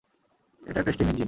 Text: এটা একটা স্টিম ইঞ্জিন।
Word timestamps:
এটা 0.61 0.79
একটা 0.79 0.91
স্টিম 0.91 1.07
ইঞ্জিন। 1.07 1.19